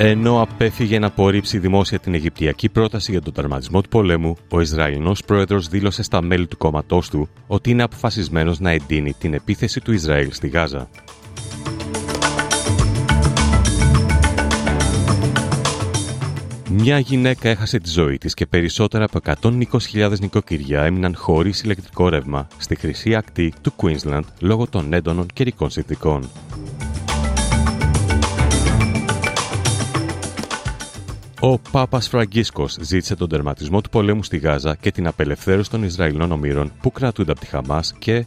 Ενώ 0.00 0.42
απέφυγε 0.42 0.98
να 0.98 1.06
απορρίψει 1.06 1.58
δημόσια 1.58 1.98
την 1.98 2.14
Αιγυπτιακή 2.14 2.68
πρόταση 2.68 3.10
για 3.10 3.22
τον 3.22 3.32
τερματισμό 3.32 3.80
του 3.80 3.88
πολέμου, 3.88 4.36
ο 4.48 4.60
Ισραηλινός 4.60 5.24
πρόεδρος 5.24 5.68
δήλωσε 5.68 6.02
στα 6.02 6.22
μέλη 6.22 6.46
του 6.46 6.56
κόμματός 6.56 7.08
του 7.08 7.28
ότι 7.46 7.70
είναι 7.70 7.82
αποφασισμένος 7.82 8.60
να 8.60 8.70
εντείνει 8.70 9.12
την 9.12 9.34
επίθεση 9.34 9.80
του 9.80 9.92
Ισραήλ 9.92 10.32
στη 10.32 10.48
Γάζα. 10.48 10.88
Μια 16.70 16.98
γυναίκα 16.98 17.48
έχασε 17.48 17.78
τη 17.78 17.90
ζωή 17.90 18.18
της 18.18 18.34
και 18.34 18.46
περισσότερα 18.46 19.04
από 19.04 19.20
120.000 19.92 20.18
νοικοκυριά 20.20 20.82
έμειναν 20.82 21.14
χωρίς 21.16 21.62
ηλεκτρικό 21.62 22.08
ρεύμα 22.08 22.48
στη 22.58 22.76
χρυσή 22.76 23.14
ακτή 23.14 23.52
του 23.62 23.72
Queensland 23.76 24.24
λόγω 24.40 24.66
των 24.66 24.92
έντονων 24.92 25.26
καιρικών 25.34 25.70
συνθήκων. 25.70 26.30
Ο 31.40 31.58
Πάπας 31.58 32.08
Φραγκίσκος 32.08 32.76
ζήτησε 32.80 33.16
τον 33.16 33.28
τερματισμό 33.28 33.80
του 33.80 33.88
πολέμου 33.88 34.22
στη 34.22 34.38
Γάζα 34.38 34.76
και 34.80 34.90
την 34.90 35.06
απελευθέρωση 35.06 35.70
των 35.70 35.82
Ισραηλινών 35.82 36.32
ομήρων 36.32 36.72
που 36.80 36.92
κρατούνται 36.92 37.30
από 37.30 37.40
τη 37.40 37.46
Χαμάς 37.46 37.94
και 37.98 38.26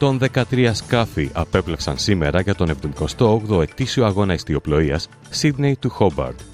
«113 0.00 0.70
σκάφη 0.72 1.30
απέπλευσαν 1.32 1.98
σήμερα 1.98 2.40
για 2.40 2.54
τον 2.54 2.70
78ο 3.18 3.62
ετήσιο 3.62 4.04
αγώνα 4.04 4.34
ιστιοπλοείας 4.34 5.08
Sydney 5.40 5.72
του 5.78 5.92
Hobart. 5.98 6.53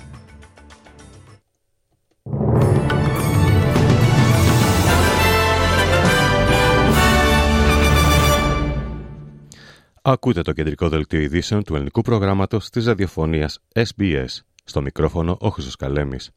Ακούτε 10.13 10.43
το 10.43 10.53
κεντρικό 10.53 10.89
δελτίο 10.89 11.21
ειδήσεων 11.21 11.65
του 11.65 11.75
ελληνικού 11.75 12.03
προγράμματος 12.03 12.71
της 12.71 12.85
ραδιοφωνίας 12.85 13.59
SBS. 13.73 14.27
Στο 14.65 14.83
μικρόφωνο 14.83 15.37
ο 15.41 15.49
Χρυσός 15.49 15.77
Καλέμης. 15.77 16.31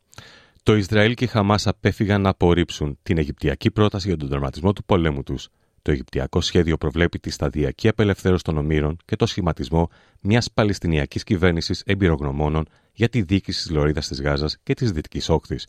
Το 0.64 0.76
Ισραήλ 0.76 1.14
και 1.14 1.24
η 1.24 1.28
Χαμάς 1.28 1.68
απέφυγαν 1.68 2.22
να 2.22 2.30
απορρίψουν 2.30 2.98
την 3.04 3.18
Αιγυπτιακή 3.18 3.72
πρόταση 3.72 4.08
για 4.08 4.18
τον 4.18 4.30
τερματισμό 4.30 4.74
του 4.74 4.84
πολέμου 4.84 5.24
τους. 5.24 5.50
Το 5.82 5.92
Αιγυπτιακό 5.92 6.42
σχέδιο 6.42 6.78
προβλέπει 6.78 7.20
τη 7.20 7.30
σταδιακή 7.30 7.88
απελευθέρωση 7.88 8.44
των 8.44 8.58
ομήρων 8.58 8.98
και 9.06 9.16
το 9.16 9.26
σχηματισμό 9.26 9.90
μιας 10.20 10.52
Παλαιστινιακής 10.52 11.24
κυβέρνησης 11.24 11.82
εμπειρογνωμόνων 11.86 12.66
για 12.94 13.10
τη 13.10 13.22
διοίκηση 13.22 13.62
της 13.62 13.72
Λωρίδας 13.72 14.08
της 14.08 14.22
Γάζας 14.22 14.58
και 14.64 14.74
της 14.74 14.92
Δυτικής 14.92 15.30
Όχθης. 15.30 15.68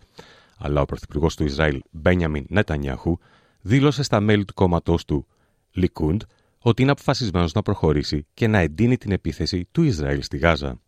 Αλλά 0.59 0.81
ο 0.81 0.85
πρωθυπουργός 0.85 1.37
του 1.37 1.45
Ισραήλ, 1.45 1.81
Μπένιαμιν 1.91 2.45
Νετανιάχου, 2.49 3.19
δήλωσε 3.61 4.03
στα 4.03 4.21
μέλη 4.21 4.45
του 4.45 4.55
κόμματός 4.55 5.05
του, 5.05 5.27
Λικούντ, 5.73 6.23
ότι 6.67 6.83
είναι 6.83 6.91
αποφασισμένος 6.91 7.53
να 7.53 7.63
προχωρήσει 7.63 8.27
και 8.35 8.47
να 8.47 8.59
εντείνει 8.59 8.97
την 8.97 9.13
επίθεση 9.13 9.69
του 9.73 9.83
Ισραήλ 9.83 10.23
στη 10.23 10.37
Γάζα. 10.37 10.81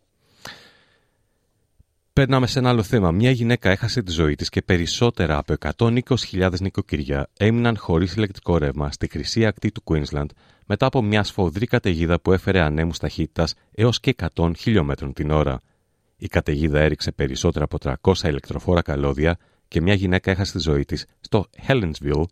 Περνάμε 2.12 2.46
σε 2.46 2.58
ένα 2.58 2.68
άλλο 2.68 2.82
θέμα. 2.82 3.10
Μια 3.10 3.30
γυναίκα 3.30 3.70
έχασε 3.70 4.02
τη 4.02 4.10
ζωή 4.10 4.34
της 4.34 4.48
και 4.48 4.62
περισσότερα 4.62 5.38
από 5.38 5.54
120.000 5.76 6.52
νοικοκυριά 6.60 7.28
έμειναν 7.36 7.76
χωρίς 7.76 8.14
ηλεκτρικό 8.14 8.58
ρεύμα 8.58 8.92
στη 8.92 9.08
χρυσή 9.08 9.46
ακτή 9.46 9.72
του 9.72 9.82
Queensland 9.84 10.26
μετά 10.66 10.86
από 10.86 11.02
μια 11.02 11.22
σφοδρή 11.22 11.66
καταιγίδα 11.66 12.20
που 12.20 12.32
έφερε 12.32 12.60
ανέμους 12.60 12.98
ταχύτητας 12.98 13.54
έως 13.74 14.00
και 14.00 14.14
100 14.34 14.50
χιλιόμετρων 14.56 15.12
την 15.12 15.30
ώρα. 15.30 15.60
Η 16.16 16.26
καταιγίδα 16.26 16.80
έριξε 16.80 17.12
περισσότερα 17.12 17.64
από 17.64 17.78
300 18.02 18.28
ηλεκτροφόρα 18.28 18.82
καλώδια 18.82 19.38
και 19.68 19.80
μια 19.80 19.94
γυναίκα 19.94 20.30
έχασε 20.30 20.52
τη 20.52 20.58
ζωή 20.58 20.84
της 20.84 21.06
στο 21.20 21.46
Helensville 21.66 22.24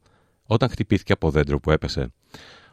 όταν 0.46 0.68
χτυπήθηκε 0.68 1.12
από 1.12 1.30
δέντρο 1.30 1.60
που 1.60 1.70
έπεσε. 1.70 2.12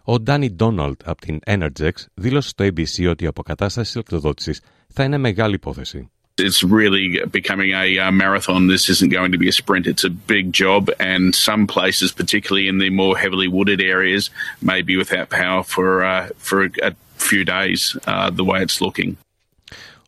Ο 0.04 0.20
Ντάνι 0.20 0.52
Ντόναλτ 0.52 1.02
από 1.06 1.22
την 1.22 1.40
Energex 1.46 1.92
δήλωσε 2.14 2.50
στο 2.50 2.66
ABC 2.66 3.10
ότι 3.10 3.24
η 3.24 3.28
αποκατάσταση 3.28 3.92
ηλεκτροδότησης 3.94 4.62
θα 4.88 5.04
είναι 5.04 5.18
μεγάλη 5.18 5.54
υπόθεση. 5.54 6.10
It's 6.42 6.64
really 6.64 7.20
becoming 7.40 7.72
a 7.74 7.86
uh, 8.00 8.12
marathon. 8.12 8.62
This 8.68 8.90
isn't 8.94 9.12
going 9.18 9.32
to 9.32 9.38
be 9.38 9.50
a 9.54 9.56
sprint. 9.62 9.86
It's 9.86 10.06
a 10.12 10.14
big 10.34 10.46
job, 10.64 10.84
and 11.12 11.36
some 11.50 11.64
places, 11.76 12.10
particularly 12.22 12.68
in 12.72 12.78
the 12.84 12.90
more 13.02 13.16
heavily 13.24 13.48
wooded 13.58 13.82
areas, 13.96 14.24
may 14.72 14.82
be 14.90 14.96
without 15.04 15.28
power 15.42 15.62
for 15.74 15.88
uh, 16.04 16.30
for 16.48 16.58
a 16.90 16.94
few 17.30 17.44
days. 17.58 17.82
Uh, 18.08 18.30
the 18.40 18.46
way 18.50 18.60
it's 18.66 18.80
looking. 18.82 19.18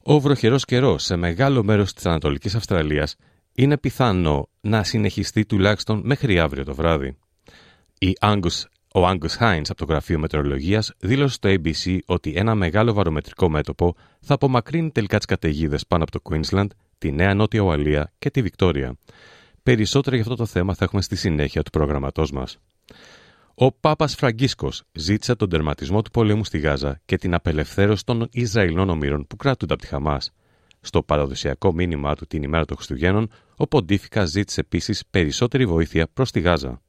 Ο 0.03 0.19
βροχερός 0.19 0.65
καιρός 0.65 1.03
σε 1.03 1.15
μεγάλο 1.15 1.63
μέρος 1.63 1.93
της 1.93 2.05
Ανατολικής 2.05 2.55
Αυστραλίας 2.55 3.15
είναι 3.53 3.77
πιθανό 3.77 4.49
να 4.61 4.83
συνεχιστεί 4.83 5.45
τουλάχιστον 5.45 6.01
μέχρι 6.03 6.39
αύριο 6.39 6.63
το 6.63 6.75
βράδυ. 6.75 7.17
Η 7.99 8.17
Angus 8.21 8.63
ο 8.95 9.09
Angus 9.09 9.37
Hines 9.39 9.65
από 9.67 9.75
το 9.75 9.85
Γραφείο 9.85 10.19
Μετεωρολογίας 10.19 10.93
δήλωσε 10.99 11.33
στο 11.33 11.49
ABC 11.49 11.97
ότι 12.05 12.33
ένα 12.35 12.55
μεγάλο 12.55 12.93
βαρομετρικό 12.93 13.49
μέτωπο 13.49 13.95
θα 14.19 14.33
απομακρύνει 14.33 14.91
τελικά 14.91 15.17
τις 15.17 15.25
καταιγίδες 15.25 15.87
πάνω 15.87 16.03
από 16.03 16.11
το 16.11 16.19
Queensland, 16.29 16.67
τη 16.97 17.11
Νέα 17.11 17.33
Νότια 17.33 17.61
Ουαλία 17.61 18.11
και 18.19 18.29
τη 18.29 18.41
Βικτόρια. 18.41 18.95
Περισσότερα 19.63 20.15
για 20.15 20.25
αυτό 20.25 20.35
το 20.35 20.45
θέμα 20.45 20.73
θα 20.73 20.83
έχουμε 20.83 21.01
στη 21.01 21.15
συνέχεια 21.15 21.63
του 21.63 21.69
προγραμματός 21.69 22.31
μας. 22.31 22.57
Ο 23.55 23.71
Πάπας 23.71 24.15
Φραγκίσκος 24.15 24.83
ζήτησε 24.91 25.35
τον 25.35 25.49
τερματισμό 25.49 26.01
του 26.01 26.11
πολέμου 26.11 26.45
στη 26.45 26.59
Γάζα 26.59 27.01
και 27.05 27.17
την 27.17 27.33
απελευθέρωση 27.33 28.05
των 28.05 28.27
Ισραηλινών 28.31 28.89
ομήρων 28.89 29.27
που 29.27 29.35
κράτονται 29.35 29.73
από 29.73 29.81
τη 29.81 29.87
Χαμάς. 29.87 30.31
Στο 30.81 31.03
παραδοσιακό 31.03 31.73
μήνυμά 31.73 32.15
του 32.15 32.25
την 32.25 32.43
ημέρα 32.43 32.65
των 32.65 32.75
Χριστουγέννων, 32.75 33.29
ο 33.55 33.67
Ποντίφικα 33.67 34.25
ζήτησε 34.25 34.59
επίσης 34.59 35.03
περισσότερη 35.09 35.65
βοήθεια 35.65 36.07
προς 36.13 36.31
τη 36.31 36.39
Γάζα. 36.39 36.81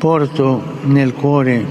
Porto 0.00 0.62
nel 0.84 1.12
cuore 1.12 1.62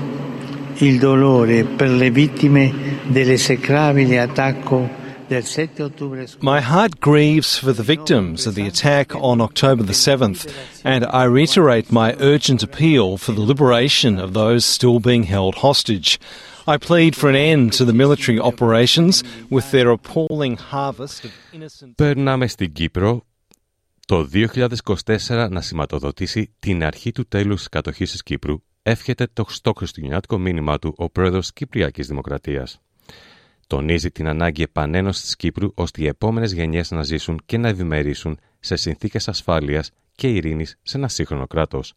il 0.77 0.99
dolore 0.99 1.63
per 1.63 1.89
le 1.89 2.11
vittime 2.11 3.01
dell'esecrabile 3.07 4.19
attacco 4.19 4.87
del 5.25 5.43
7 5.43 5.81
ottobre 5.81 6.27
My 6.41 6.59
heart 6.61 6.99
grieves 6.99 7.57
for 7.57 7.73
the 7.73 7.81
victims 7.81 8.45
of 8.45 8.53
the 8.53 8.67
attack 8.67 9.15
on 9.15 9.41
October 9.41 9.83
the 9.83 9.93
7th, 9.93 10.47
and 10.83 11.05
I 11.05 11.23
reiterate 11.23 11.91
my 11.91 12.15
urgent 12.19 12.61
appeal 12.61 13.17
for 13.17 13.33
the 13.33 13.41
liberation 13.41 14.19
of 14.19 14.33
those 14.33 14.63
still 14.63 14.99
being 14.99 15.23
held 15.23 15.55
hostage. 15.55 16.19
I 16.67 16.77
plead 16.77 17.15
for 17.15 17.29
an 17.29 17.35
end 17.35 17.73
to 17.73 17.83
the 17.83 17.93
military 17.93 18.39
operations 18.39 19.23
with 19.49 19.71
their 19.71 19.89
appalling 19.89 20.57
harvest 20.57 21.25
of 21.25 21.31
innocent. 21.51 21.95
Περνάμε 21.95 22.47
στην 22.47 22.71
Κύπρο 22.71 23.23
το 24.06 24.28
2024 24.32 25.48
να 25.50 25.60
σηματοδοτήσει 25.60 26.54
την 26.58 26.84
αρχή 26.84 27.12
του 27.12 27.26
τέλους 27.26 27.58
της 27.58 27.68
κατοχής 27.68 28.10
της 28.10 28.22
Κύπρου, 28.22 28.62
εύχεται 28.82 29.28
το 29.32 29.44
στο 29.48 29.72
χριστουγεννιάτικο 29.72 30.38
μήνυμά 30.38 30.78
του 30.78 30.94
ο 30.96 31.10
πρόεδρος 31.10 31.40
της 31.40 31.52
Κυπριακής 31.52 32.06
Δημοκρατίας. 32.06 32.80
Τονίζει 33.66 34.10
την 34.10 34.26
ανάγκη 34.26 34.62
επανένωσης 34.62 35.22
της 35.22 35.36
Κύπρου 35.36 35.70
ώστε 35.74 36.02
οι 36.02 36.06
επόμενες 36.06 36.52
γενιές 36.52 36.90
να 36.90 37.02
ζήσουν 37.02 37.40
και 37.46 37.58
να 37.58 37.68
ευημερήσουν 37.68 38.38
σε 38.60 38.76
συνθήκες 38.76 39.28
ασφάλειας 39.28 39.90
και 40.14 40.28
ειρήνης 40.28 40.78
σε 40.82 40.96
ένα 40.96 41.08
σύγχρονο 41.08 41.46
κράτος. 41.46 41.94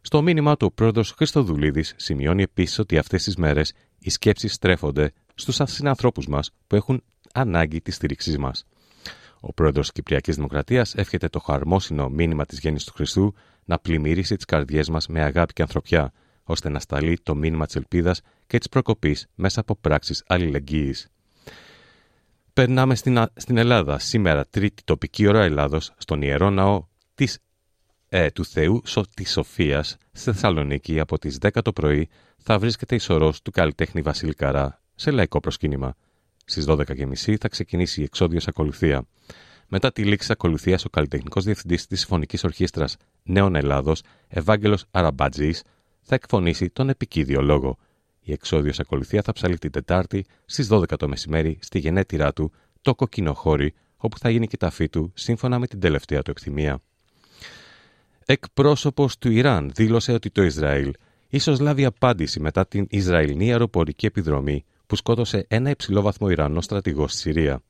Στο 0.00 0.22
μήνυμά 0.22 0.56
του 0.56 0.66
ο 0.70 0.72
πρόεδρος 0.74 1.10
Χριστοδουλίδης 1.10 1.94
σημειώνει 1.96 2.42
επίσης 2.42 2.78
ότι 2.78 2.98
αυτές 2.98 3.22
τις 3.22 3.36
μέρες 3.36 3.72
οι 3.98 4.10
σκέψεις 4.10 4.52
στρέφονται 4.52 5.12
στους 5.34 5.60
συνανθρώπους 5.64 6.26
μας 6.26 6.50
που 6.66 6.76
έχουν 6.76 7.02
ανάγκη 7.32 7.80
τη 7.80 7.90
στήριξή 7.90 8.38
μας. 8.38 8.66
Ο 9.44 9.52
πρόεδρος 9.52 9.82
της 9.82 9.92
Κυπριακής 9.92 10.34
Δημοκρατίας 10.36 10.94
εύχεται 10.94 11.28
το 11.28 11.38
χαρμόσυνο 11.38 12.08
μήνυμα 12.08 12.44
της 12.44 12.58
γέννησης 12.58 12.86
του 12.86 12.92
Χριστού 12.94 13.34
να 13.64 13.78
πλημμυρίσει 13.78 14.36
τις 14.36 14.44
καρδιές 14.44 14.88
μας 14.88 15.06
με 15.06 15.22
αγάπη 15.22 15.52
και 15.52 15.62
ανθρωπιά, 15.62 16.12
ώστε 16.42 16.68
να 16.68 16.78
σταλεί 16.78 17.18
το 17.22 17.34
μήνυμα 17.34 17.66
της 17.66 17.76
ελπίδας 17.76 18.20
και 18.46 18.58
της 18.58 18.68
προκοπής 18.68 19.26
μέσα 19.34 19.60
από 19.60 19.76
πράξεις 19.76 20.22
αλληλεγγύης. 20.26 21.08
Περνάμε 22.52 22.94
στην, 22.94 23.24
στην 23.36 23.56
Ελλάδα. 23.56 23.98
Σήμερα, 23.98 24.46
τρίτη 24.46 24.82
τοπική 24.84 25.26
ώρα 25.26 25.42
Ελλάδος, 25.42 25.92
στον 25.96 26.22
ιερό 26.22 26.50
ναό 26.50 26.86
της, 27.14 27.38
ε, 28.08 28.30
του 28.30 28.44
Θεού 28.44 28.80
Σο, 28.84 29.04
της 29.14 29.30
Σοφίας 29.30 29.96
στη 30.12 30.32
Θεσσαλονίκη 30.32 31.00
από 31.00 31.18
τις 31.18 31.38
10 31.40 31.62
το 31.62 31.72
πρωί 31.72 32.08
θα 32.36 32.58
βρίσκεται 32.58 32.94
η 32.94 32.98
σωρός 32.98 33.42
του 33.42 33.50
καλλιτέχνη 33.50 34.02
Βασίλη 34.02 34.34
Καρά 34.34 34.82
σε 34.94 35.10
λαϊκό 35.10 35.40
προσκύνημα. 35.40 35.94
Στις 36.44 36.64
12.30 36.68 37.36
θα 37.40 37.48
ξεκινήσει 37.48 38.00
η 38.00 38.04
εξόδιο 38.04 38.40
ακολουθία. 38.46 39.06
Μετά 39.68 39.92
τη 39.92 40.04
λήξη 40.04 40.32
ακολουθίας, 40.32 40.84
ο 40.84 40.88
καλλιτεχνικός 40.88 41.44
διευθυντής 41.44 41.86
της 41.86 41.98
Συμφωνικής 42.00 42.44
Ορχήστρας 42.44 42.96
Νέων 43.22 43.54
Ελλάδος, 43.54 44.02
Ευάγγελος 44.28 44.84
Αραμπάτζης, 44.90 45.62
θα 46.02 46.14
εκφωνήσει 46.14 46.70
τον 46.70 46.88
επικίδιο 46.88 47.42
λόγο. 47.42 47.78
Η 48.20 48.32
εξόδιο 48.32 48.72
ακολουθία 48.78 49.22
θα 49.22 49.32
ψαλεί 49.32 49.58
την 49.58 49.70
Τετάρτη 49.70 50.24
στις 50.44 50.68
12 50.70 50.96
το 50.98 51.08
μεσημέρι 51.08 51.58
στη 51.60 51.78
γενέτειρά 51.78 52.32
του, 52.32 52.52
το 52.82 52.94
Κοκκινοχώρι, 52.94 53.74
όπου 53.96 54.18
θα 54.18 54.30
γίνει 54.30 54.46
και 54.46 54.56
ταφή 54.56 54.88
του 54.88 55.12
σύμφωνα 55.14 55.58
με 55.58 55.66
την 55.66 55.80
τελευταία 55.80 56.22
του 56.22 56.30
εκτιμία. 56.30 56.80
Εκπρόσωπος 58.26 59.18
του 59.18 59.30
Ιράν 59.30 59.70
δήλωσε 59.74 60.12
ότι 60.12 60.30
το 60.30 60.42
Ισραήλ 60.42 60.92
ίσως 61.28 61.60
λάβει 61.60 61.84
απάντηση 61.84 62.40
μετά 62.40 62.66
την 62.66 62.86
Ισραηλινή 62.90 63.50
αεροπορική 63.50 64.06
επιδρομή 64.06 64.64
που 64.92 64.98
σκότωσε 64.98 65.44
ένα 65.48 65.70
υψηλόβαθμο 65.70 66.28
Ιρανό 66.28 66.60
στρατηγό 66.60 67.08
στη 67.08 67.18
Συρία. 67.18 67.62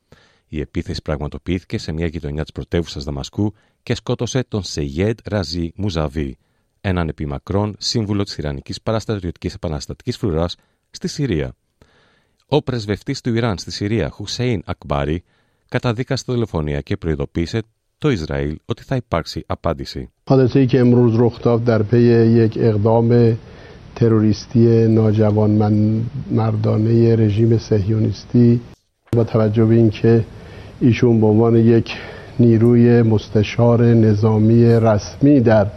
Η 0.49 0.61
επίθεση 0.61 1.03
πραγματοποιήθηκε 1.03 1.79
σε 1.79 1.93
μια 1.93 2.07
γειτονιά 2.07 2.43
της 2.43 2.53
πρωτεύουσας 2.53 3.05
Δαμασκού 3.05 3.55
και 3.83 3.95
σκότωσε 3.95 4.45
τον 4.49 4.63
Σεγέντ 4.63 5.19
Ραζί 5.25 5.73
Μουζαβί, 5.77 6.39
έναν 6.81 7.09
επιμακρόν 7.09 7.75
σύμβουλο 7.79 8.23
της 8.23 8.37
Ιρανικής 8.37 8.83
Παραστρατιωτική 8.83 9.51
Επαναστατικής 9.55 10.17
Φρουράς 10.17 10.57
στη 10.91 11.09
Συρία. 11.09 11.55
Ο 12.47 12.63
πρεσβευτής 12.63 13.21
του 13.21 13.35
Ιράν 13.35 13.59
στη 13.59 13.71
Συρία, 13.71 14.09
Χουσέιν 14.09 14.63
Ακμπάρι, 14.65 15.23
καταδίκασε 15.69 16.25
τη 16.25 16.33
δολοφονία 16.33 16.81
και 16.81 16.97
προειδοποίησε 16.97 17.63
το 17.99 18.11
Ισραήλ 18.11 18.59
ότι 18.65 18.83
θα 18.83 18.97
υπάρξει 18.97 19.45
απάντηση. 19.47 20.11
تروریستی 23.96 24.88
ناجوانمردانه 24.88 27.16
رژیم 27.16 27.58
سهیونیستی 27.58 28.62
با 29.12 29.24
توجه 29.24 29.66
به 29.66 29.76
اینکه 29.76 30.26
ایشون 30.80 31.22
به 31.22 31.28
عنوان 31.28 31.56
یک 31.56 31.92
نیروی 32.40 33.02
مستشار 33.02 33.84
نظامی 33.84 34.66
رسمی 34.66 35.40
در 35.40 35.68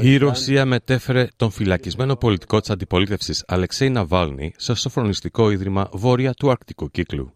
η 0.00 0.16
Ρωσία 0.16 0.64
μετέφερε 0.64 1.28
τον 1.36 1.50
φυλακισμένο 1.50 2.16
πολιτικό 2.16 2.60
της 2.60 2.70
αντιπολίτευσης 2.70 3.44
Αλεξέη 3.46 3.90
Ναβάλνη 3.90 4.52
σε 4.56 4.74
σοφρονιστικό 4.74 5.50
ίδρυμα 5.50 5.88
βόρεια 5.92 6.32
του 6.32 6.50
Αρκτικού 6.50 6.90
κύκλου. 6.90 7.32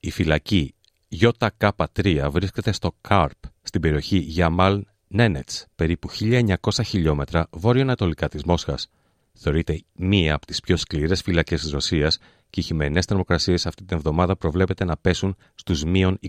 Η 0.00 0.10
φυλακή 0.10 0.74
ΙΚ3 1.20 2.28
βρίσκεται 2.30 2.72
στο 2.72 2.94
Κάρπ, 3.00 3.38
στην 3.62 3.80
περιοχή 3.80 4.16
Γιαμάλ 4.16 4.82
Νένετς, 5.07 5.65
περίπου 5.75 6.09
1900 6.19 6.55
χιλιόμετρα 6.83 7.47
βόρειο-ανατολικά 7.51 8.27
της 8.27 8.43
Μόσχας. 8.43 8.89
Θεωρείται 9.33 9.81
μία 9.95 10.35
από 10.35 10.45
τις 10.45 10.59
πιο 10.59 10.77
σκληρές 10.77 11.21
φυλακές 11.21 11.61
της 11.61 11.71
Ρωσίας 11.71 12.17
και 12.49 12.59
οι 12.59 12.63
χειμερινές 12.63 13.05
θερμοκρασίες 13.05 13.65
αυτή 13.65 13.83
την 13.83 13.97
εβδομάδα 13.97 14.35
προβλέπεται 14.35 14.85
να 14.85 14.97
πέσουν 14.97 15.35
στους 15.55 15.83
μείον 15.83 16.19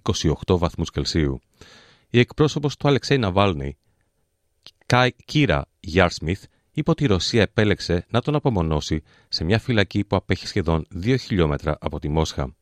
28 0.47 0.59
βαθμούς 0.59 0.91
Κελσίου. 0.91 1.41
Η 2.11 2.19
εκπρόσωπος 2.19 2.77
του 2.77 2.89
Αλεξέη 2.89 3.19
Ναβάλνη, 3.19 3.77
Κύρα 5.25 5.67
Γιάρσμιθ, 5.81 6.45
είπε 6.73 6.91
ότι 6.91 7.05
η 7.05 7.07
Ρωσία 7.07 7.43
επέλεξε 7.43 8.07
να 8.11 8.21
τον 8.21 8.35
απομονώσει 8.35 9.03
σε 9.29 9.45
μια 9.45 9.59
φυλακή 9.59 10.05
που 10.05 10.17
απέχει 10.17 10.47
σχεδόν 10.47 10.87
2 11.05 11.17
χιλιόμετρα 11.21 11.77
από 11.81 11.99
τη 11.99 12.09
Μόσχα. 12.09 12.55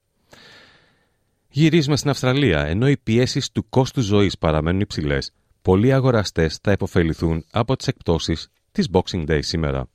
Γυρίζουμε 1.48 1.96
στην 1.96 2.10
Αυστραλία, 2.10 2.66
ενώ 2.66 2.88
οι 2.88 2.96
πιέσεις 2.96 3.52
του 3.52 3.68
κόστους 3.68 4.04
ζωής 4.04 4.38
παραμένουν 4.38 4.80
υψηλές, 4.80 5.32
πολλοί 5.66 5.92
αγοραστέ 5.92 6.48
θα 6.62 6.72
υποφεληθούν 6.72 7.44
από 7.52 7.76
τι 7.76 7.84
εκπτώσει 7.88 8.36
τη 8.72 8.84
Boxing 8.92 9.30
Day 9.30 9.38
σήμερα. 9.42 9.88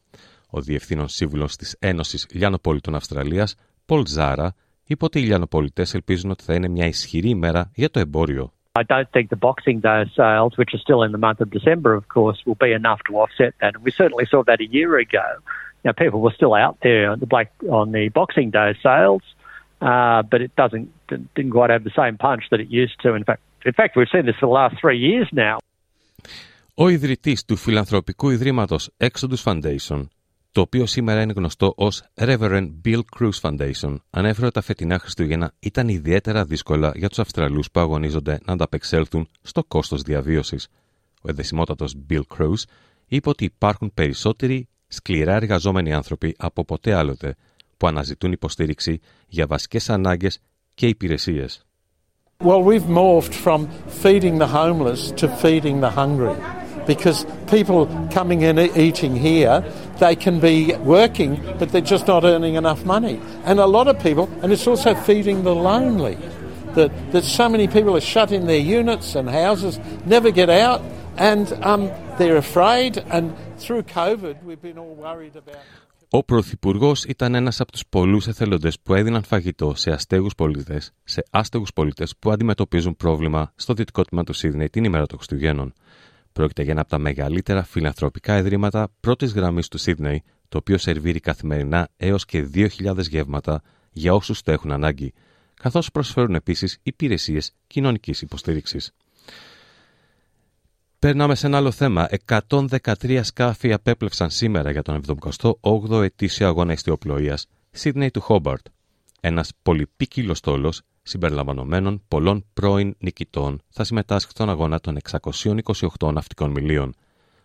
Ο 0.50 0.62
Διευθύνων 0.62 1.08
Σύμβουλο 1.08 1.46
τη 1.46 1.72
Ένωση 1.80 2.28
Λιανοπολιτών 2.32 2.96
Αυστραλία, 2.96 3.48
Πολ 3.86 4.04
Ζάρα, 4.08 4.54
είπε 4.86 5.06
ότι 5.06 5.20
οι 5.20 5.24
Λιανοπολιτέ 5.24 5.86
ελπίζουν 5.94 6.32
ότι 6.32 6.44
θα 6.44 6.54
είναι 6.54 6.68
μια 6.68 6.86
ισχυρή 6.86 7.30
ημέρα 7.30 7.72
για 7.76 7.90
το 7.90 8.00
εμπόριο. 8.00 8.52
I 8.80 8.84
don't 8.94 9.10
think 9.16 9.28
the 9.30 9.42
Boxing 9.50 9.80
Day 9.82 10.04
sales, 10.20 10.52
which 10.60 10.72
are 10.76 10.84
still 10.88 11.02
in 11.08 11.12
the 11.18 11.24
month 11.28 11.40
of 11.46 11.50
December, 11.58 11.92
of 12.02 12.06
course, 12.16 12.38
will 12.46 12.62
be 12.68 12.72
enough 12.82 13.02
to 13.08 13.12
offset 13.22 13.54
that. 13.60 13.72
And 13.76 13.84
we 13.88 13.92
certainly 14.02 14.26
saw 14.32 14.40
that 14.50 14.60
a 14.68 14.70
year 14.78 14.92
ago. 15.08 15.28
Now, 15.86 15.94
people 16.04 16.20
were 16.26 16.36
still 16.40 16.54
out 16.66 16.76
there 16.88 17.06
on 17.14 17.18
the, 17.24 17.30
Black, 17.34 17.50
on 17.80 17.88
the 17.98 18.06
Boxing 18.20 18.50
Day 18.58 18.70
sales, 18.88 19.26
uh, 19.90 20.22
but 20.32 20.40
it 20.46 20.54
doesn't 20.62 20.88
didn't 21.36 21.54
quite 21.58 21.72
have 21.76 21.84
the 21.90 21.96
same 22.02 22.16
punch 22.28 22.44
that 22.52 22.60
it 22.64 22.70
used 22.82 22.98
to. 23.04 23.10
In 23.20 23.26
fact, 23.30 23.42
in 23.66 23.74
fact, 23.74 23.96
we've 23.96 24.12
seen 24.16 24.26
this 24.26 24.38
for 24.40 24.48
the 24.50 24.56
last 24.62 24.76
three 24.82 25.00
years 25.08 25.30
now. 25.32 25.58
Ο 26.74 26.90
ιδρυτής 26.90 27.46
του 27.46 27.56
φιλανθρωπικού 27.56 28.30
ιδρύματος 28.30 28.90
Exodus 28.98 29.44
Foundation, 29.44 30.08
το 30.52 30.62
οποίο 30.62 30.86
σήμερα 30.86 31.22
είναι 31.22 31.34
γνωστό 31.36 31.74
ως 31.76 32.04
Reverend 32.16 32.70
Bill 32.86 33.00
Cruz 33.20 33.40
Foundation, 33.42 33.96
ανέφερε 34.10 34.46
ότι 34.46 34.54
τα 34.54 34.62
φετινά 34.62 35.00
Χριστούγεννα 35.00 35.54
ήταν 35.60 35.88
ιδιαίτερα 35.88 36.46
δύσκολα 36.46 36.92
για 36.96 37.10
τους 37.10 37.20
Αυστραλούς 37.20 37.72
που 37.72 37.80
αγωνίζονται 37.80 38.40
να 38.46 38.54
ανταπεξέλθουν 38.54 39.28
στο 39.42 39.64
κόστος 39.64 40.02
διαβίωσης. 40.02 40.68
Ο 41.22 41.30
εδεσιμότατος 41.30 41.96
Bill 42.10 42.22
Cruz 42.38 42.64
είπε 43.08 43.30
ότι 43.30 43.46
υπάρχουν 43.46 43.94
περισσότεροι 43.94 44.68
σκληρά 44.88 45.36
εργαζόμενοι 45.36 45.94
άνθρωποι 45.94 46.36
από 46.38 46.66
ποτέ 46.66 46.94
άλλοτε 46.94 47.36
που 47.78 47.88
αναζητούν 47.88 48.32
υποστήριξη 48.32 49.00
για 49.28 49.48
βασικές 49.48 49.90
ανάγκες 49.90 50.40
και 50.74 50.88
υπηρεσίες. 50.88 51.66
Well, 52.44 52.64
we've 52.64 52.82
morphed 52.82 53.36
from 53.36 53.68
feeding 53.88 54.40
the 54.40 54.48
homeless 54.48 55.12
to 55.12 55.28
feeding 55.28 55.82
the 55.82 55.92
hungry 55.92 56.36
because 56.88 57.24
people 57.48 57.86
coming 58.12 58.42
in 58.42 58.58
eating 58.58 59.16
here, 59.16 59.64
they 60.00 60.16
can 60.16 60.40
be 60.40 60.76
working, 60.78 61.36
but 61.60 61.70
they're 61.70 61.82
just 61.82 62.08
not 62.08 62.24
earning 62.24 62.56
enough 62.56 62.84
money. 62.84 63.22
And 63.46 63.60
a 63.60 63.68
lot 63.68 63.88
of 63.88 64.00
people, 64.02 64.28
and 64.42 64.52
it's 64.52 64.66
also 64.66 64.96
feeding 64.96 65.44
the 65.44 65.54
lonely, 65.54 66.18
that, 66.74 67.12
that 67.12 67.26
so 67.26 67.48
many 67.48 67.68
people 67.68 67.96
are 67.96 68.02
shut 68.02 68.32
in 68.32 68.48
their 68.48 68.60
units 68.60 69.14
and 69.14 69.30
houses, 69.30 69.80
never 70.08 70.32
get 70.32 70.50
out, 70.50 70.82
and 71.18 71.54
um, 71.64 71.92
they're 72.18 72.38
afraid. 72.38 72.98
And 72.98 73.36
through 73.60 73.84
COVID, 73.84 74.42
we've 74.44 74.62
been 74.62 74.80
all 74.80 74.96
worried 74.96 75.36
about. 75.36 75.58
Ο 76.14 76.24
Πρωθυπουργός 76.24 77.04
ήταν 77.04 77.36
ένας 77.36 77.60
από 77.60 77.72
τους 77.72 77.84
πολλούς 77.90 78.28
εθελοντές 78.28 78.80
που 78.80 78.94
έδιναν 78.94 79.24
φαγητό 79.24 79.74
σε 79.76 79.92
αστέγους 79.92 80.36
πολίτες, 80.36 80.92
σε 81.04 81.24
άστεγους 81.32 81.74
πολίτες 81.74 82.14
που 82.20 82.32
αντιμετωπίζουν 82.32 82.96
πρόβλημα 82.96 83.54
στο 83.56 83.74
δυτικό 83.74 84.04
τμήμα 84.04 84.24
του 84.24 84.34
Σίδνεϊ 84.34 84.70
την 84.70 84.84
ημέρα 84.84 85.06
των 85.06 85.18
Χριστουγέννων. 85.18 85.74
Πρόκειται 86.34 86.62
για 86.62 86.72
ένα 86.72 86.82
από 86.82 86.90
τα 86.90 86.98
μεγαλύτερα 86.98 87.64
φιλανθρωπικά 87.64 88.38
ιδρύματα 88.38 88.92
πρώτης 89.00 89.34
γραμμής 89.34 89.68
του 89.68 89.78
Σίδνεϊ, 89.78 90.24
το 90.50 90.58
οποίο 90.58 90.78
σερβίρει 90.78 91.20
καθημερινά 91.20 91.90
έως 91.98 92.26
και 92.26 92.50
2.000 92.54 92.98
γεύματα 93.00 93.62
για 93.92 94.14
όσους 94.14 94.42
το 94.42 94.52
έχουν 94.52 94.72
ανάγκη, 94.72 95.14
καθώς 95.54 95.92
προσφέρουν 95.92 96.36
επίσης 96.36 96.78
υπηρεσίες 96.84 97.54
κοινωνικής 97.68 98.22
υποστήριξης. 98.22 98.92
Περνάμε 101.02 101.36
σε 101.36 101.48
ένα 101.48 101.58
άλλο 101.58 101.72
θέμα. 101.72 102.08
113 102.26 103.20
σκάφη 103.24 103.74
απέπλευσαν 103.74 104.30
σήμερα 104.30 104.72
για 104.72 104.82
τον 104.82 105.02
78ο 105.62 106.02
ετήσιο 106.04 106.48
αγώνα 106.48 106.74
ιστιοπλοείας 106.74 107.48
Σίδνεϊ 107.72 108.12
του 108.12 108.22
Χόμπαρτ. 108.22 108.66
Ένας 109.22 109.52
πολυπίκυλος 109.62 110.38
στόλος 110.38 110.82
συμπεριλαμβανομένων 111.02 112.02
πολλών 112.08 112.46
πρώην 112.54 112.96
νικητών 113.00 113.62
θα 113.70 113.84
συμμετάσχει 113.84 114.32
στον 114.32 114.50
αγώνα 114.50 114.80
των 114.80 114.98
628 116.00 116.14
ναυτικών 116.14 116.52
μιλίων. 116.52 116.94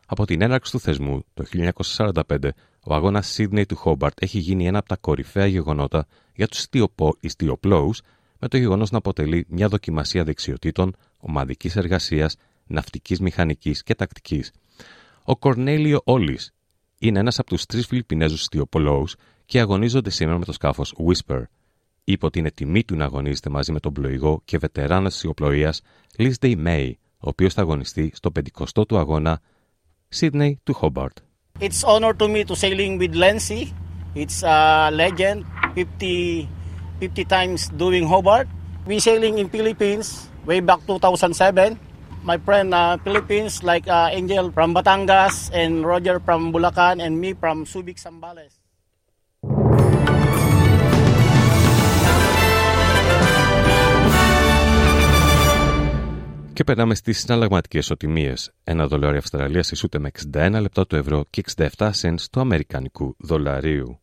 Από 0.06 0.26
την 0.26 0.42
έναρξη 0.42 0.72
του 0.72 0.80
θεσμού 0.80 1.24
το 1.34 1.44
1945, 1.50 2.48
ο 2.80 2.94
αγώνας 2.94 3.26
Σίδνεϊ 3.26 3.66
του 3.66 3.76
Χόμπαρτ 3.76 4.22
έχει 4.22 4.38
γίνει 4.38 4.66
ένα 4.66 4.78
από 4.78 4.88
τα 4.88 4.96
κορυφαία 4.96 5.46
γεγονότα 5.46 6.06
για 6.34 6.48
τους 6.48 6.66
ιστιοπλώου, 7.20 7.90
με 8.38 8.48
το 8.48 8.56
γεγονός 8.56 8.90
να 8.90 8.98
αποτελεί 8.98 9.46
μια 9.48 9.68
δοκιμασία 9.68 10.24
δεξιοτήτων, 10.24 10.96
ομαδικής 11.18 11.76
εργασίας 11.76 12.36
ναυτικής 12.66 13.20
μηχανικής 13.20 13.82
και 13.82 13.94
τακτικής. 13.94 14.52
Ο 15.22 15.36
Κορνέλιο 15.36 16.00
Όλης 16.04 16.54
είναι 16.98 17.18
ένας 17.18 17.38
από 17.38 17.48
τους 17.48 17.66
τρεις 17.66 17.86
Φιλιππινέζους 17.86 18.42
στιοπολόου 18.42 19.04
και 19.44 19.60
αγωνίζονται 19.60 20.10
σήμερα 20.10 20.38
με 20.38 20.44
το 20.44 20.52
σκάφος 20.52 20.94
Whisper. 21.06 21.42
Είπε 22.04 22.26
ότι 22.26 22.38
είναι 22.38 22.50
τιμή 22.50 22.84
του 22.84 22.96
να 22.96 23.04
αγωνίζεται 23.04 23.50
μαζί 23.50 23.72
με 23.72 23.80
τον 23.80 23.92
πλοηγό 23.92 24.40
και 24.44 24.58
βετεράνος 24.58 25.16
τη 25.16 25.26
ιοπλοεία 25.26 25.74
Day 26.16 26.66
May, 26.66 26.90
ο 27.18 27.28
οποίος 27.28 27.54
θα 27.54 27.60
αγωνιστεί 27.62 28.12
στο 28.14 28.32
50ο 28.38 28.86
του 28.88 28.98
αγώνα 28.98 29.40
Sydney 30.14 30.52
του 30.62 30.78
Hobart. 30.80 31.16
It's 31.60 31.82
honor 31.84 32.12
to 32.20 32.28
me 32.28 32.44
to 32.44 32.54
sailing 32.54 32.98
with 33.00 33.14
Lency. 33.14 33.62
It's 34.14 34.42
a 34.42 34.90
legend, 34.90 35.44
50, 35.74 36.48
50 37.00 37.24
times 37.24 37.68
doing 37.78 38.06
Hobart. 38.06 38.46
We 38.86 38.98
sailing 39.00 39.38
in 39.38 39.48
Philippines 39.48 40.30
way 40.46 40.60
back 40.60 40.80
2007. 40.86 41.78
My 42.26 42.38
friend 42.46 42.74
uh, 42.74 42.98
Philippines 43.04 43.62
like 43.62 43.86
uh, 43.86 44.18
Angel 44.18 44.50
from 44.50 44.74
Batangas 44.74 45.36
and 45.54 45.86
Roger 45.86 46.18
from 46.26 46.52
Bulacan 46.52 46.96
and 47.04 47.14
me 47.22 47.30
from 47.40 47.64
Subic 47.64 47.98
Sambales. 48.04 48.52
Και 56.52 56.64
περνάμε 56.64 56.94
στις 56.94 57.18
συναλλαγματικές 57.18 57.90
οτιμίες. 57.90 58.52
Ένα 58.64 58.86
δολάριο 58.86 59.18
Αυστραλίας 59.18 59.70
ισούται 59.70 59.98
με 59.98 60.10
61 60.34 60.58
λεπτά 60.60 60.86
του 60.86 60.96
ευρώ 60.96 61.24
και 61.30 61.42
67 61.56 61.90
cents 62.00 62.20
του 62.32 62.40
Αμερικανικού 62.40 63.16
δολαρίου. 63.18 64.00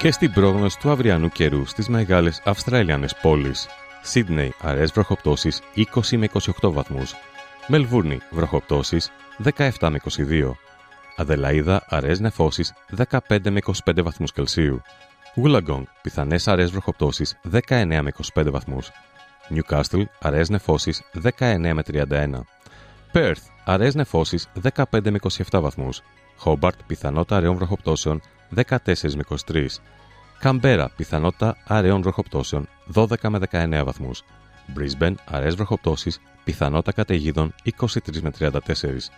Και 0.00 0.10
στην 0.10 0.32
πρόγνωση 0.32 0.78
του 0.78 0.90
αυριανού 0.90 1.28
καιρού 1.28 1.66
στις 1.66 1.88
μεγάλες 1.88 2.42
Αυστραλιανές 2.44 3.14
πόλεις. 3.16 3.68
Σίδνεϊ, 4.02 4.54
αραιές 4.60 4.92
βροχοπτώσεις 4.92 5.62
20 5.74 6.16
με 6.16 6.28
28 6.60 6.70
βαθμούς. 6.72 7.14
Μελβούρνη, 7.66 8.18
βροχοπτώσεις 8.30 9.10
17 9.56 9.90
με 9.90 9.98
22. 9.98 10.56
Αδελαίδα, 11.16 11.84
αραιές 11.88 12.20
νεφώσεις 12.20 12.72
15 13.28 13.50
με 13.50 13.58
25 13.84 14.02
βαθμούς 14.02 14.32
Κελσίου. 14.32 14.82
Wollongong, 15.42 15.82
πιθανές 16.02 16.48
αραιές 16.48 16.70
βροχοπτώσεις 16.70 17.38
19 17.42 18.02
με 18.02 18.12
25 18.34 18.50
βαθμούς. 18.50 18.90
Newcastle, 19.54 20.04
αραιές 20.20 20.48
νεφώσεις 20.48 21.02
19 21.12 21.74
με 21.74 21.82
31. 21.82 22.46
Perth, 23.12 23.42
αραιές 23.64 23.94
νεφώσεις 23.94 24.48
15 24.54 25.10
με 25.10 25.18
27 25.50 25.60
βαθμούς. 25.60 26.02
Hobart, 26.44 26.78
πιθανότητα 26.86 27.36
αραιών 27.36 27.56
βροχοπτώσεων 27.56 28.20
14 28.54 29.14
με 29.14 29.22
23. 29.46 29.66
Καμπέρα, 30.38 30.90
πιθανότητα 30.96 31.56
αραιών 31.66 32.02
βροχοπτώσεων 32.02 32.68
12 32.94 33.28
με 33.28 33.38
19 33.50 33.82
βαθμούς. 33.84 34.24
Brisbane, 34.76 35.14
αραιές 35.24 35.54
βροχοπτώσεις, 35.54 36.20
πιθανότητα 36.44 36.92
καταιγίδων 36.92 37.54
23 37.78 38.20
με 38.20 38.30
34. 38.30 39.10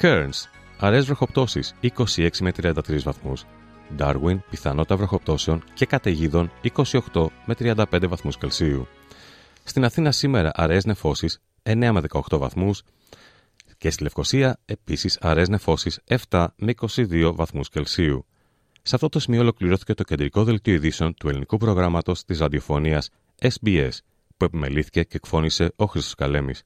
Cairns, 0.00 0.48
αραιές 0.78 1.06
βροχοπτώσεις 1.06 1.74
26 1.80 2.40
με 2.40 2.52
33 2.52 3.02
βαθμούς. 3.02 3.44
Darwin, 3.98 4.38
πιθανότητα 4.50 4.96
βροχοπτώσεων 4.96 5.64
και 5.74 5.86
καταιγίδων 5.86 6.50
28 7.12 7.26
με 7.44 7.54
35 7.54 8.08
βαθμούς 8.08 8.38
Κελσίου. 8.38 8.86
Στην 9.64 9.84
Αθήνα 9.84 10.12
σήμερα 10.12 10.50
αραιές 10.54 10.84
νεφώσεις 10.84 11.40
9 11.62 11.90
με 11.92 12.00
18 12.00 12.38
βαθμούς 12.38 12.82
και 13.78 13.90
στη 13.90 14.02
Λευκοσία 14.02 14.58
επίσης 14.64 15.18
αραιές 15.20 15.48
νεφώσεις 15.48 16.00
7 16.30 16.46
με 16.56 16.74
22 16.96 17.32
βαθμούς 17.34 17.68
Κελσίου. 17.68 18.26
Σε 18.82 18.94
αυτό 18.94 19.08
το 19.08 19.18
σημείο 19.18 19.40
ολοκληρώθηκε 19.40 19.94
το 19.94 20.02
κεντρικό 20.02 20.44
δελτίο 20.44 20.74
ειδήσεων 20.74 21.14
του 21.14 21.28
ελληνικού 21.28 21.56
προγράμματος 21.56 22.24
της 22.24 22.38
ραδιοφωνίας 22.38 23.10
SBS 23.40 23.90
που 24.36 24.44
επιμελήθηκε 24.44 25.02
και 25.02 25.16
εκφώνησε 25.16 25.72
ο 25.76 25.86
Χρήστος 25.86 26.14
Καλέμης. 26.14 26.62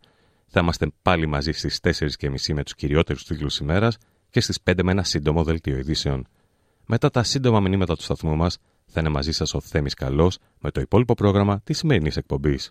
Θα 0.47 0.61
είμαστε 0.61 0.93
πάλι 1.03 1.27
μαζί 1.27 1.53
στις 1.53 1.79
4.30 1.83 2.55
με 2.55 2.63
τους 2.63 2.75
κυριότερους 2.75 3.25
τίτλους 3.25 3.59
ημέρας 3.59 3.97
και 4.31 4.41
στις 4.41 4.59
5 4.65 4.83
με 4.83 4.91
ένα 4.91 5.03
σύντομο 5.03 5.45
δελτίο 5.45 5.77
ειδήσεων. 5.77 6.27
Μετά 6.87 7.11
τα 7.11 7.23
σύντομα 7.23 7.61
μηνύματα 7.61 7.97
του 7.97 8.03
σταθμού 8.03 8.37
μας 8.37 8.59
θα 8.87 9.01
είναι 9.01 9.09
μαζί 9.09 9.33
σας 9.33 9.55
ο 9.55 9.61
Θέμης 9.61 9.95
Καλός 9.95 10.39
με 10.59 10.71
το 10.71 10.81
υπόλοιπο 10.81 11.15
πρόγραμμα 11.15 11.61
της 11.65 11.79
σημερινής 11.79 12.17
εκπομπής. 12.17 12.71